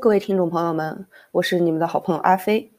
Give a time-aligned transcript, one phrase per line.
[0.00, 2.72] 各位听众朋友们，我是你们的好朋友阿飞。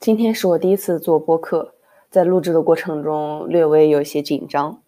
[0.00, 1.74] 今天是我第一次做播客，
[2.10, 4.82] 在录制的过程中略微有些紧张。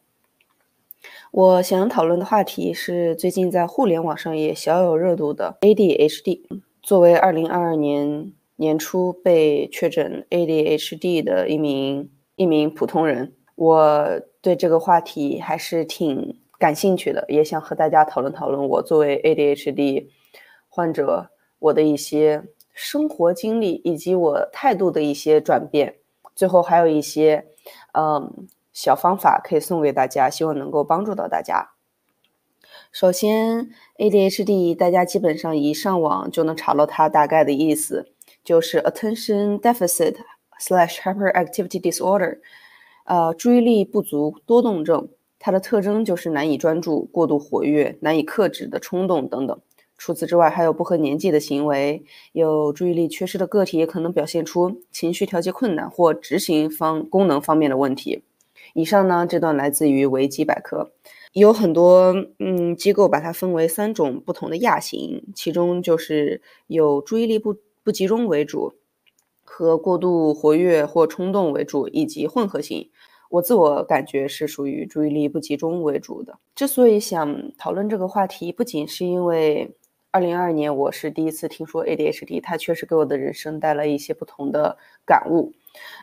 [1.31, 6.41] 我想讨论的话题是最近在互联网上也小有热度的 ADHD。
[6.83, 20.07] 作为2022年年初被确诊 ADHD 的一名一名普通人，我对这个话题还是挺感兴趣的，也想和大家讨论讨论我作为 ADHD
[20.69, 21.29] 患者
[21.63, 25.97] 我的一些生活经历以及我态度的一些转变。
[26.35, 27.47] 最后还有一些
[27.93, 31.71] 嗯小方法可以送给大家，希望能够帮助到大家。
[32.91, 40.17] 首先，ADHD 大家基本上一上网就能查到它大概的意思，就是 Attention Deficit
[40.59, 42.39] slash Hyperactivity Disorder，
[43.05, 45.09] 呃，注意力不足多动症。
[45.39, 49.61] 它的特征就是难以专注、过度活跃、难以克制的冲动等等。
[50.05, 52.03] 除此之外，还有不合年纪的行为。
[52.33, 58.25] 有注意力缺失的个体也可能表现出情绪调节困难或执行方功能方面的问题。
[58.75, 60.91] 以上呢，这段来自于维基百科。
[61.35, 68.73] 有很多嗯机构把它分为三种不同的亚型，其中就是有注意力不不集中为主，
[69.45, 72.91] 和过度活跃或冲动为主，以及混合型。
[73.31, 76.41] 我自我感觉是属于注意力不集中为主的。
[76.57, 79.77] 之所以想讨论这个话题，不仅是因为
[80.13, 84.77] 二零二二年我是第一次听说 ADHD，它确实给我的人生带来一些不同的
[85.07, 85.55] 感悟。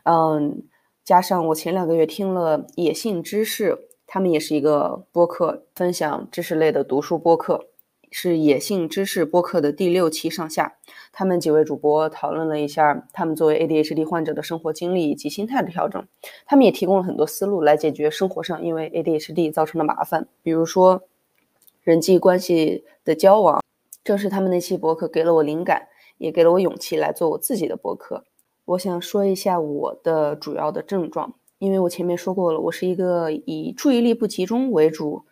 [0.03, 0.63] 嗯，
[1.03, 3.85] 加上我前两个月听了野性知识。
[4.07, 7.67] 他们也是一个播客，分享知识类的读书播客，
[8.09, 10.77] 是野性知识播客的第六期上下。
[11.11, 16.03] 他们几位主播讨论了一下他们作为 ADHD 患者的生活经历以及心态的调整。
[16.47, 21.03] 他们也提供了很多思路来解决生活上因为 ADHD 造成的麻烦，比如说
[21.83, 23.61] 人际关系的交往。
[24.09, 25.87] 正是他们那期博客给了我灵感，
[26.17, 28.25] 也给了我勇气来做我自己的博客。
[28.65, 31.35] 我想说一下我的主要的症状。
[31.59, 35.25] 因为我前面说过了，我是一个以注意力不集中为主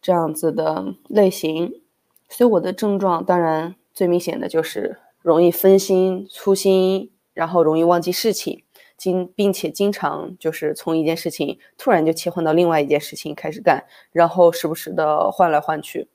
[0.00, 1.80] 这样子的类型，
[2.28, 8.62] 所以我的症状当然最明显的就是容易分心、粗心，然后容易忘记事情，
[8.96, 16.08] 经并且经常就是从一件事情突然就切换到另外一件事情开始干，然后时不时的换来换去，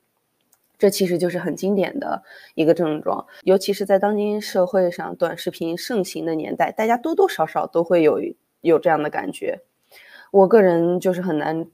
[0.78, 2.24] 这其实就是很经典的
[2.56, 8.20] 一个症状，尤其是在当今社会上短视频盛行的年代，大家多多少少都会有。
[8.62, 9.62] 有这样的感觉，
[10.32, 11.68] 我个人就是很难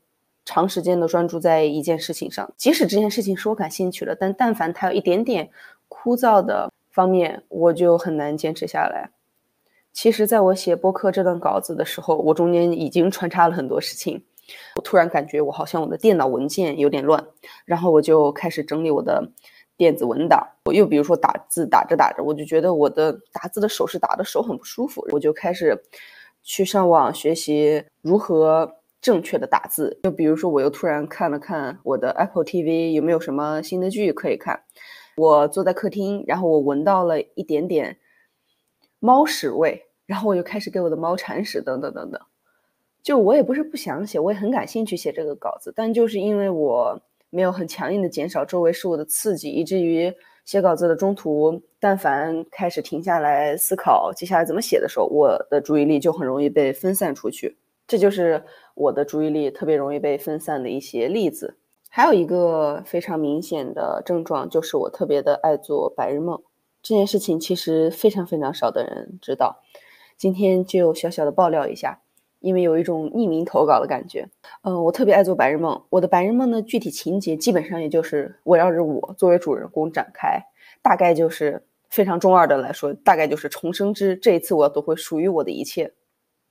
[0.43, 5.49] 长时间的专注在一件事情上，即使这件事情是我感兴趣的，但但凡它有一点点
[5.87, 9.09] 枯燥的方面，我就很难坚持下来。
[9.93, 14.21] 其实，在我写播客这段稿子的时候，我中间已经穿插了很多事情，
[14.75, 17.25] 我突然感觉我好像我的电脑文件有点乱，
[17.65, 19.31] 然后我就开始整理我的
[19.77, 20.47] 电子文档。
[20.65, 25.81] 我又比如说打字打着打着，我就觉得我的打字的手势打的手很不舒服，我就开始。
[26.45, 28.69] 去上网学习如何
[28.99, 34.61] 正确的打字，就比如说，我又突然看了看我的 Apple TV 有没有什么新的剧可以看。
[35.15, 37.97] 我坐在客厅，然后我闻到了一点点
[38.99, 42.19] 猫屎味，然后我就开始给我的猫铲屎，等等等等。
[43.03, 46.99] 就我也不是不想写，我也很感兴趣写这个稿子，但就是因为我
[47.29, 50.11] 没有很强硬的减少周围事物的刺激，以至于。
[50.45, 57.55] 写稿子的中途，但凡开始停下来思考接下来怎么写的时候，我的注意力就很容易被分散出去。
[57.87, 58.43] 这就是
[58.75, 61.55] 我的注意力特别容易被分散的一些例子。
[61.87, 66.37] 还有一个非常明显的症状，就是我特别的爱做白日梦。
[66.81, 69.63] 这件事情其实非常非常少的人知道。
[70.17, 72.01] 今天就小小的爆料一下。
[72.43, 74.27] 因为有一种匿名投稿的感觉，
[74.63, 75.81] 嗯，我特别爱做白日梦。
[75.89, 80.37] 我的白日梦的具体情节基本上也就是围绕着我作为主人公展开，
[80.81, 85.93] 大概就是非常中二的来说，大概就是重生之这一次我要夺回属于我的一切。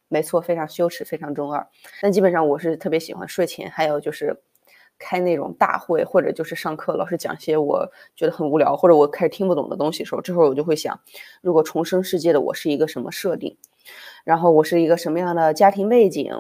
[0.09, 1.67] 没错，非常羞耻，非常中二。
[2.01, 4.35] 但基本上我是特别喜欢睡前，还有就是
[4.99, 7.87] 开那种大会，或者就是上课老师讲些我
[8.17, 10.99] 觉得很无聊或者我开始听不懂的东西的时候，这会儿我就会想，
[11.43, 13.55] 如果重生世界的我是一个什么设定？
[14.25, 16.31] 然后我是一个什么样的家庭背景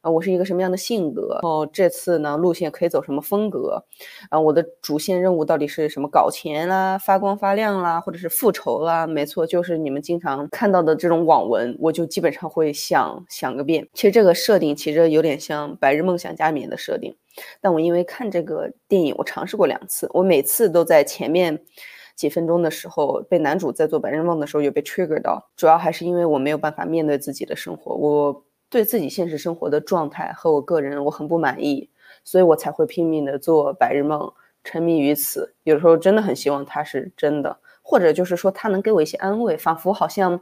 [0.00, 0.10] 啊？
[0.10, 1.38] 我是一个什么样的性格？
[1.42, 3.84] 哦，这次呢路线可以走什么风格？
[4.30, 6.08] 啊，我的主线任务到底是什么？
[6.08, 9.06] 搞钱啦，发光发亮啦，或者是复仇啦？
[9.06, 13.88] 没错，就是你们经常看到的这种网文，我就基本上会想想个遍。
[13.94, 17.14] 其实这个设定其实有点像《白日梦想家》里面的设定，
[17.60, 21.62] 但我因为看这个电影，我尝试过两次，我每次都在前面。
[22.14, 31.90] 几分钟的时候，被男主在做白日梦的时候有被 trigger 到，主要还是因为我没有办法面对自己的生活，我对自己现实生活的状态和我个人我很不满意，
[32.24, 34.32] 所以我才会拼命的做白日梦，
[34.64, 35.54] 沉迷于此。
[35.64, 40.40] 有时候真的很希望它是真的，或者就是说它能给我一些安慰，仿佛好像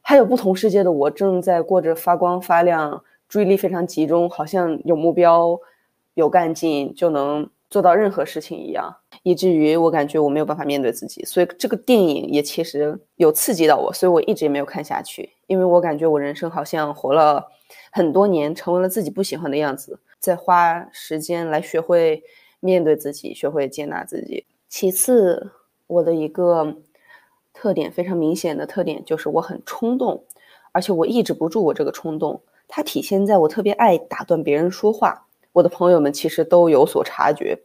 [0.00, 5.58] 还有不同世界的我正在过着发光发亮、注意力非常集中，好像有目标、
[6.14, 7.50] 有干劲就能。
[7.70, 17.46] 做到任何事情一样，以至于我感觉我没有办法面对自己，所以这个电影也其实有刺激到我，所以我一直也没有看下去，因为我感觉我人生好像活了
[17.92, 22.22] 很多年，成为了自己不喜欢的样子，在花时间来学会
[22.60, 24.46] 面对自己，学会接纳自己。
[24.68, 25.52] 其次，
[25.86, 26.76] 我的一个
[27.52, 30.24] 特点非常明显的特点就是我很冲动，
[30.72, 35.26] 而且我抑制不住我这个冲动，它体现在我特别爱打断别人说话。
[35.52, 37.58] 我的朋友们其实都有所察觉，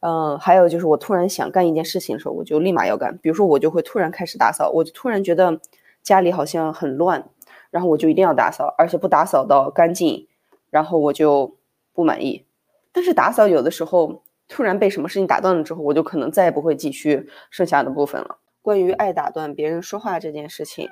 [0.00, 3.16] 嗯，还有就是我突然想干一件事情的时候，我就立马要干。
[3.18, 5.60] 比如说，我就会突然开始打扫，我就突然觉得
[6.02, 7.28] 家里好像很乱，
[7.70, 10.28] 然后我就一定要打扫，而且不打扫到干净，
[10.70, 11.56] 然后我就
[11.92, 12.44] 不满意。
[12.92, 18.38] 但是打扫有的时候突然被什么事情打断了之后，我就可能再也不会继续剩下的部分了。
[18.62, 20.88] 关于爱打断别人说话这件事情。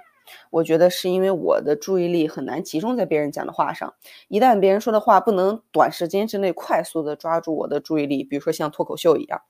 [0.50, 3.94] 我觉得是因为我的注意力很难集中在别人讲的话上，
[4.29, 9.43] 一旦别人说的话不能短时间之内快速的抓住我的注意力，比如说像脱口秀一样，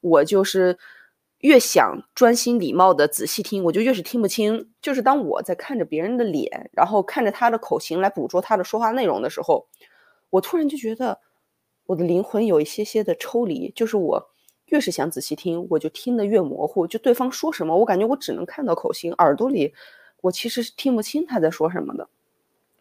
[0.00, 0.78] 我就是
[1.38, 4.70] 越想专心礼貌的仔细听，我就越是听不清。
[4.82, 9.68] 就是当我在看着别人的脸，然后看着他的口型来捕捉他的说话内容的时候，
[10.30, 11.20] 我突然就觉得
[11.86, 14.30] 我的灵魂有一些些的抽离，就是我
[14.66, 19.74] 越是想仔细听，我就听得越模糊，就对方说什么，我感觉我只能看到口型，耳朵里。
[20.22, 22.08] 我其实是听不清他在说什么的，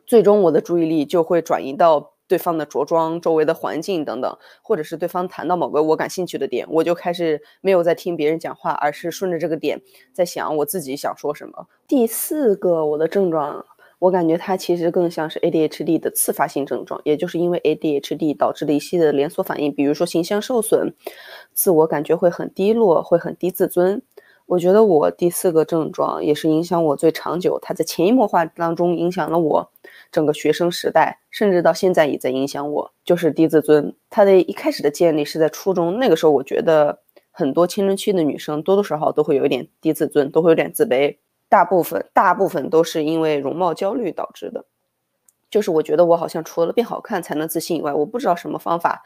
[0.06, 9.82] 最终我的注意力就会转移到对方的着装、周围的环境等等，或者是对方谈到某个我感兴趣的点，我就开始没有在听别人讲话，而是顺着这个点
[10.12, 11.68] 在想我自己想说什么。
[11.88, 13.66] 第四个我的症状，
[14.00, 20.94] 我感觉它其实更像是 ADHD 的次发性症状，也就是因为 ADHD 导致的一系列连锁反应，比如说形象受损，
[21.54, 24.02] 自我感觉会很低落，会很低自尊。
[24.48, 29.70] 我觉得我第四个症状也是影响我最长久，它在潜移默化当中影响了我
[30.10, 33.94] 整个学生时代，甚至到现在也在影响我，就是低自尊。
[34.10, 37.00] 它的一开始的建立是在初中，那个时候我觉得
[37.30, 41.18] 很多青春期的女生多多少少都会有一点低自尊，都会有点自卑，
[41.50, 44.64] 大部分大部分都是因为容貌焦虑导致的。
[45.52, 49.04] 就是我觉得我好像除了变好看才能自信以外，我不知道什么方法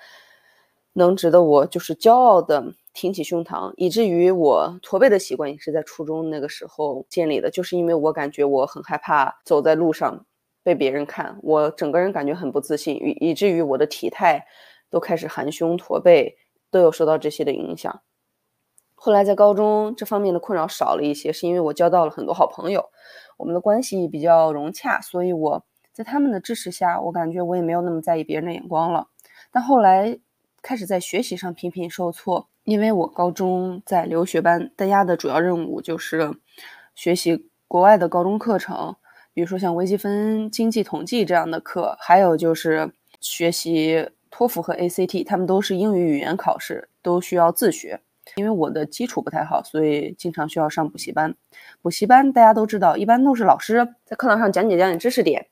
[0.94, 2.76] 能值得我就是骄傲的。
[2.94, 10.26] 挺起胸膛，以至于我驼背的习惯也是在初中那个时候建立的，就是因为我感觉我很害怕走在路上
[10.62, 14.46] 被别人看，我整个人感觉很不自信，以以至于我的体态
[14.90, 16.36] 都开始含胸驼背，
[16.70, 18.02] 都有受到这些的影响。
[18.94, 22.90] 后来在高中这方面的困扰少了一些，是因为我交到了很多好朋友，
[23.38, 29.08] 我们的关系比较融洽，所以我在他们的支持下，我感觉我也没有那么在意别人的眼光了。
[29.50, 30.20] 但后来
[30.62, 32.51] 开始在学习上频频受挫。
[32.64, 36.34] 因为我高中在留学班，大家的主要任务就是
[36.96, 38.96] 学习国外的高中课程，
[39.34, 48.00] 比如说像微积分、经济统计这样的课，还有就是学习托福和 ACT，他们都是英语语言考试，都需要自学。
[48.36, 51.36] 因为我的基础不太好，所以经常需要上补习班。
[51.82, 55.48] 补习班大家都知道，一般都是老师在课堂上讲解讲解知识点。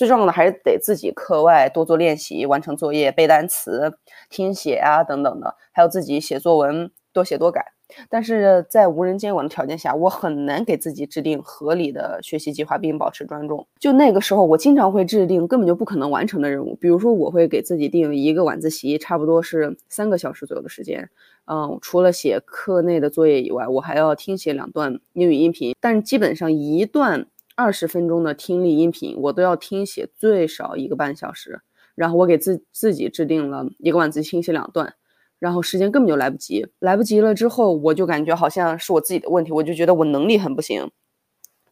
[0.00, 3.92] 最重要的还是得自己课外多做练习，完成作业、背单词、
[4.30, 7.62] 听写啊等等的，还有自己写作文，多写多改。
[8.08, 13.66] 但是在无人监管的条件下，我很难给自己制定合理的学习计划并保持专注。
[13.78, 21.10] 就那个时候，我经常会制定根本就不可能完成的任务，比如说我会给自己定一个晚自习，差不多是三个小时左右的时间。
[21.44, 27.26] 嗯，除了写课内的作业以外，我还要听写两段英语音频，但基本上一段。
[27.60, 31.60] 二十分钟的听力音频，我都要听写最少一个半小时。
[31.94, 34.94] 然后我给自自己制定了一个晚自习听写两段，
[35.38, 40.90] 然后时间根本就来不及，来不及了之后，我就感觉好像是我自己的问题，我就觉得我能力很不行。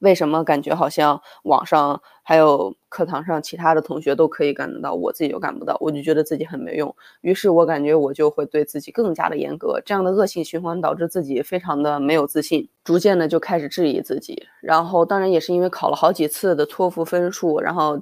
[0.00, 5.76] 为什么感觉好像网上还有课堂上其他的同学都可以干得到，我自己就干不到？
[5.80, 6.94] 我就觉得自己很没用。
[7.20, 14.46] 于是我感觉我就会对自己更加的严格，这样的恶性循环导致自己非常的没有自信，逐渐的就开始质疑自己。
[14.60, 18.00] 然后当然也是因为考了好几次的托福分数，然后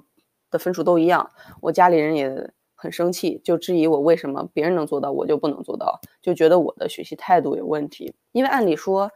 [0.50, 1.30] 的分数都一样，
[1.62, 8.14] 我家里人也很生气，就质疑我为什么别人能做到我就不能做到，就觉得我的学习态度有问题。
[8.32, 9.10] 因为按理说。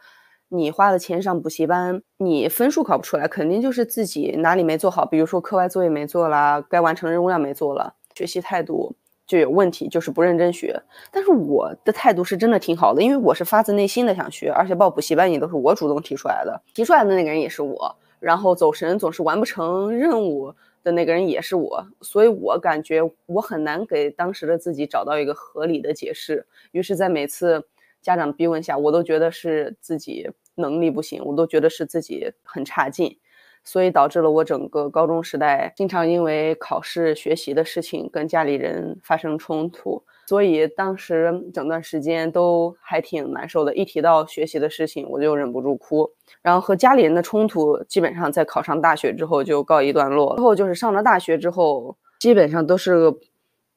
[0.53, 8.95] 你花了钱上补习班，你分数考不出来，肯定就是自己哪里没做好，比如说课外作业没做啦，该完成任务量没做了，学习态度
[9.27, 10.83] 就有问题，就是不认真学。
[11.13, 17.97] 但是我的态度是真的挺好的，因为我是发自内心的想学，而且报补习班也都是我主动提出来的，提出来的那个人也是我。
[18.19, 20.53] 然后走神总是完不成任务，
[20.83, 26.45] 的那个人也是我，所以我感觉我很难给当时的自己找到一个合理的解释。
[26.73, 27.65] 于是，在每次
[28.03, 33.19] 家长逼问下，我都觉得是自己能力不行，我都觉得是自己很差劲，
[33.65, 40.03] 所以导致了我整个高中时代经常因为考试、学习的事情跟家里人发生冲突。
[40.27, 46.09] 所以当时整段时间都还挺难受的，一提到学习的事情，我就忍不住哭。
[46.41, 50.37] 然后和家里人的冲突，基本上在考上大学之后就告一段落。
[50.37, 53.13] 之后就是上了大学之后，基本上都是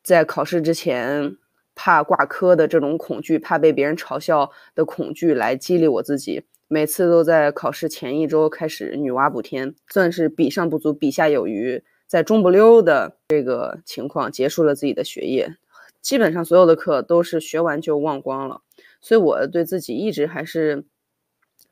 [0.04, 1.36] 在考试之前
[1.74, 6.44] 怕挂科的这种恐惧，怕被别人嘲笑的恐惧来激励我自己。
[6.74, 15.56] 每次都在考试前一周开始女娲补天，算是比上不足，比下有余，在中不溜的这个情况结束了自己的学业。
[16.02, 18.62] 基本上所有的课都是学完就忘光了，
[19.02, 20.84] 所以我对自己一直还是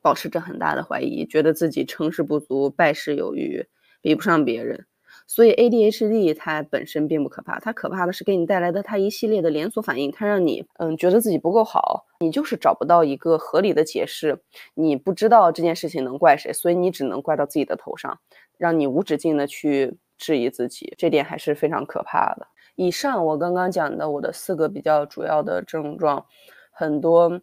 [0.00, 3.66] 保持着很大的怀疑，觉得自己成事不足败事有余，
[4.00, 4.86] 比不上别人。
[5.34, 14.42] 所以 ADHD 它本身并不可怕，它可怕的是给你带来的它一系列的连锁反应，它让你嗯觉得自己不够好，你就是找不到一个合理的解释，
[14.74, 18.18] 你不知道这件事情能怪谁，所以你只能怪到自己的头上，
[18.58, 22.46] 让你无止境的去质疑自己，这点还是非常可怕的。
[22.74, 26.26] 以上我刚刚讲的我的四个比较主要的症状，
[26.70, 27.40] 很多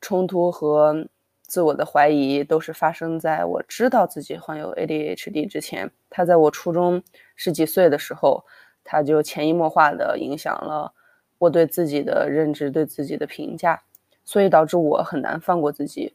[0.00, 1.08] 冲突和
[1.52, 5.90] 自我的怀疑都是发生在我知道自己患有 ADHD 之前。
[6.08, 7.02] 它在我初中
[7.36, 8.46] 十几岁的时候，
[8.82, 10.94] 它就潜移默化的影响了
[11.36, 13.82] 我对自己的认知、对自己的评价，
[14.24, 16.14] 所以导致我很难放过自己。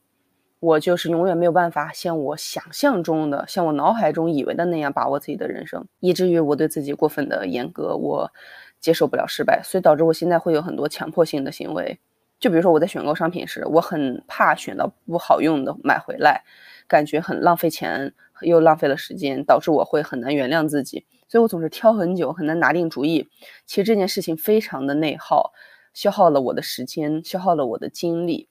[0.59, 8.31] 我就是永远没有办法像我想象中的、像我脑海中以为的那样把握自己的人生，以至于我对自己过分的严格，我
[8.79, 11.99] 接受不了失败，所以导致我现在会有很多强迫性的行为。
[12.39, 16.43] 就比如说我在选购商品时，我很怕选到不好用的买回来，
[16.87, 23.27] 感觉很浪费钱又浪费了时间，导致我会很难原谅自己，所以我总是挑很久，很难拿定主意。
[23.65, 25.51] 其实这件事情非常的内耗，
[25.93, 28.47] 消耗了我的时间，消耗了我的精力。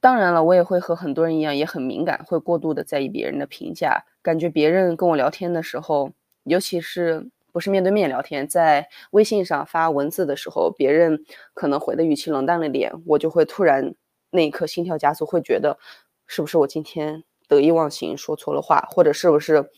[0.00, 4.04] 当然了，我也会和很多人一样，也很敏感，会过度的在意别人的评价。
[4.22, 6.12] 感觉别人跟我聊天的时候，
[6.44, 11.24] 尤其是不是面对面聊天，在微信上发文字的时候，别人
[11.54, 13.94] 可能回的语气冷淡了点，我就会突然
[14.30, 15.78] 那一刻心跳加速，会觉得
[16.26, 19.70] 是不是我今天得意忘形说错了话，或者是不是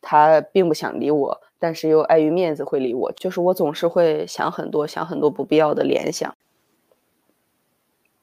[0.00, 3.12] 他并不想理我，但是又碍于面子会理我。
[3.12, 6.36] 就是我总是会想很多，想很多不必要的联想。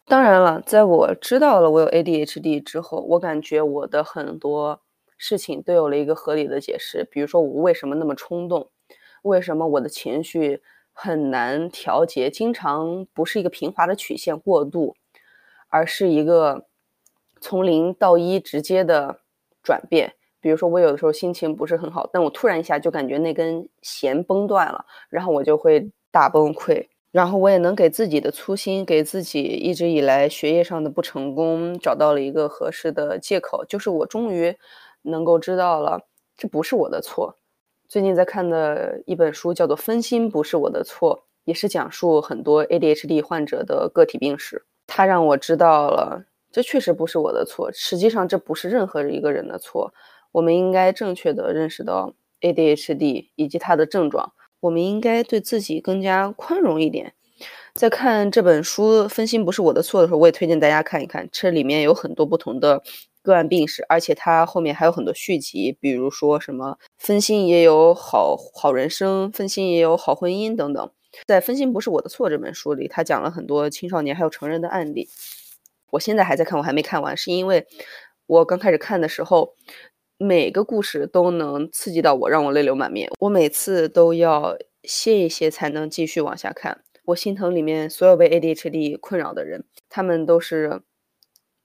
[0.05, 4.81] 当然了，在我知道了我有 ADHD 之后，我感觉我的很多
[5.17, 7.07] 事情都有了一个合理的解释。
[7.09, 8.69] 比如说，我为什么那么冲动？
[9.21, 10.61] 为什么我的情绪
[10.93, 12.29] 很难调节？
[12.29, 14.95] 经常不是一个平滑的曲线过渡，
[15.69, 16.65] 而是一个
[17.39, 19.21] 从零到一直接的
[19.63, 20.13] 转变。
[20.39, 26.87] 比如说，我有的时候心情不是很好，但我突然一下就感觉那根弦崩断了，然后我就会大崩溃。
[27.11, 34.57] 然后我也能给自己的粗心，给自己一直以来学业上的不成功找到了一个合适的借口，就是我终于
[35.03, 37.37] 能够知道了这不是我的错。
[37.91, 44.63] 最近在看的一本书叫做《分心不是我的错》，也是讲述很多 ADHD 患者的个体病史。
[44.87, 49.93] 它让我知道了这确实不是我的错，实际上这不是任何一个人的错。
[50.31, 54.31] 我们应该正确的认识到 ADHD 以及它的症状。
[54.61, 57.13] 我们应该对自己更加宽容一点。
[57.73, 61.27] 在看这本书《分心不是我的错》的时候，我也推荐大家看一看。
[61.29, 62.81] 这里面有很多不同的
[63.21, 70.91] 个案病史，而且它后面还有很多续集，比如说什么分心也有好好人生，分心也有好婚姻等等。
[71.27, 75.09] 在《分心不是我的错》这本书里，他讲了很多青少年还有成人的案例。
[75.91, 77.67] 我现在还在看，我还没看完，是因为
[78.27, 79.55] 我刚开始看的时候。
[80.23, 83.09] 每个故事都能刺激到我，让我泪流满面。
[83.21, 86.83] 我每次都要歇一歇，才能继续往下看。
[87.05, 90.83] 我心疼里面所有被 ADHD 困扰的人，他们都是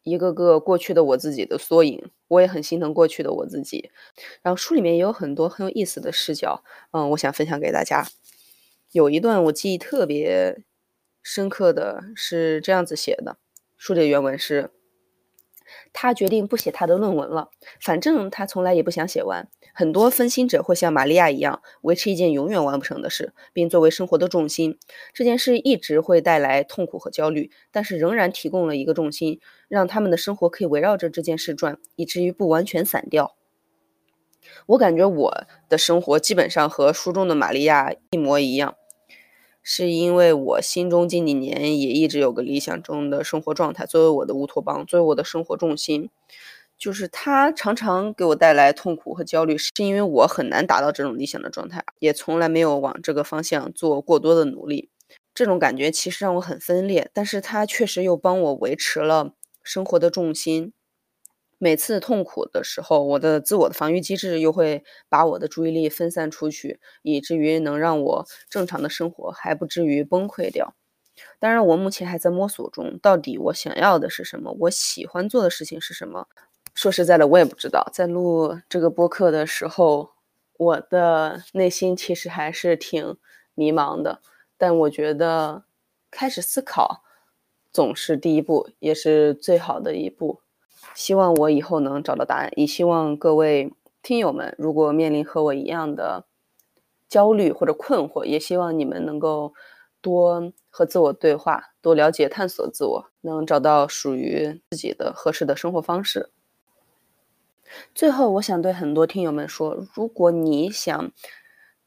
[0.06, 2.10] 一个个过去的我自己的缩影。
[2.28, 3.90] 我也很心疼过去的我自己。
[4.42, 8.06] 然后书里面也有很多很有意思的视角，嗯，我想分享给大家。
[8.92, 10.62] 有一段我记忆特别
[11.22, 13.38] 深刻的是这样子写的，
[13.76, 14.70] 书里原文是。
[15.92, 19.48] 他决定不写他的论文了，反正他从来也不想写完。
[19.74, 24.78] 很多分心者会像玛利亚一样，维持一件永远完不成的事，并作为生活的重心。
[25.12, 33.34] 这件事一直会带来痛苦和焦虑，但是仍然提供了一个重心，让他们的生活可以围绕着这件事转，以至于不完全散掉。
[34.66, 38.76] 我感觉我的生活基本上和书中的玛利亚一模一样。
[39.68, 46.08] 是因为我心中近几年也一直有个理想中的生活状态，作为我的乌托邦，作为我的生活重心。
[46.78, 54.88] 就是它常常给我带来痛苦和焦虑，是因为我很难达到这种理想的状态，也从来没有往这个方向做过多的努力。
[55.34, 59.32] 这种感觉其实让我很分裂，但是它确实又帮我维持了
[59.66, 60.72] 生活的重心。
[61.58, 70.74] 每次痛苦的时候，我的自我的防御机制又会把我的注意力分散出去，以至于能让我正常的生活还不至于崩溃掉。
[71.38, 76.28] 当然，我目前还在摸索中，到底我想要的是什么，我喜欢做的事情是什么。
[76.74, 77.90] 说实在的，我也不知道。
[77.92, 80.10] 在录这个播客的时候，
[80.58, 83.16] 我的内心其实还是挺
[83.54, 84.20] 迷茫的。
[84.58, 85.64] 但我觉得，
[86.10, 87.02] 开始思考
[87.76, 90.40] 总是第一步，也是最好的一步。
[90.94, 93.70] 希望我以后能找到答案，也希望各位
[94.02, 96.24] 听友们，如果面临和我一样的
[97.06, 99.52] 焦虑或者困惑，也希望你们能够
[100.00, 106.30] 多和自我对话，多了解、探索自我，能找到属于自己的合适的生活方式。
[107.94, 111.12] 最后，我想对很多听友们说，如果你想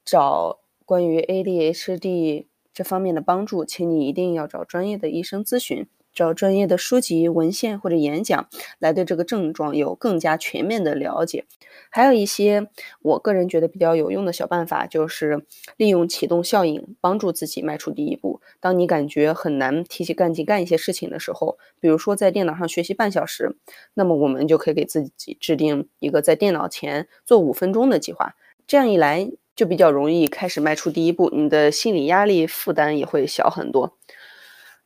[0.05, 2.45] 找关于 ADHD
[2.79, 5.85] 这方面的帮助，请你一定要找专业的医生咨询。
[6.13, 8.47] 找专业的书籍、文献或者演讲，
[8.79, 11.43] 来对这个症状有更加全面的了解。
[11.89, 12.69] 还有一些
[13.01, 15.45] 我个人觉得比较有用的小办法，就是
[15.75, 18.39] 利用启动效应，帮助自己迈出第一步。
[18.61, 23.57] 当你感觉很难提起干劲干一些事情的时候，比如说在电脑上学习半小时，
[23.93, 28.35] 那么我们就可以给自己制定一个在电脑前做五分钟的计划。
[28.65, 33.97] 这样一来，就比较容易开始迈出第一步，你的心理压力负担也会小很多。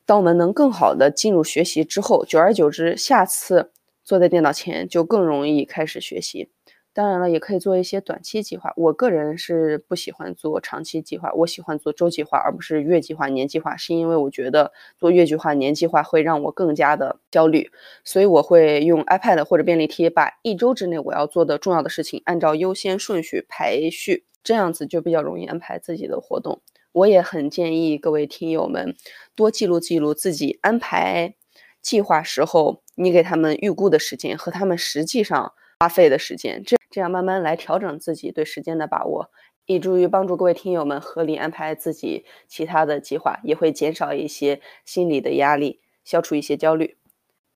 [0.04, 3.70] 当我们能更好的进入学习之后，久而久之，下次
[4.02, 6.50] 坐在电脑前就更容易开始学习。
[6.94, 8.72] 当然了，也可以做一些短期计划。
[8.76, 17.68] 我个人是不喜欢做长期计划，我喜欢做周计划，而不是月计划、年计划，是因为我觉得做月计划、年计划会让我更加的焦虑。
[18.04, 26.60] 所以我会用 iPad 或者便利贴，把一周之内我要做的重要的事情按照优先顺序排序，这样子就比较容易安排自己的活动。
[26.92, 28.94] 我也很建议各位听友们
[29.34, 31.34] 多记录记录自己安排
[31.82, 39.28] 计划时候，你给他们预估的时间和他们实际上花费的时间，这这样慢慢来调整自己对时间的把握，
[39.66, 46.96] 以助于帮助各位听友们合理安排自己其他的计划，也会减少一些心理的压力，消除一些焦虑。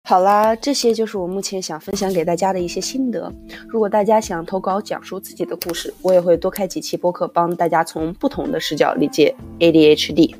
[0.03, 3.33] 好啦，这些就是我目前想分享给大家的一些心得。
[3.69, 10.35] 如果大家想投稿讲述自己的故事，我也会多开几期播客，帮大家从不同的视角理解 ADHD。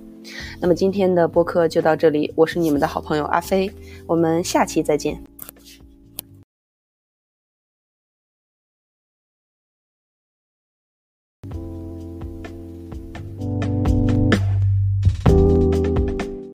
[0.61, 3.71] 那么今天的播客就到这里，我是你们的好朋友阿飞，
[4.09, 5.23] 我们下期再见。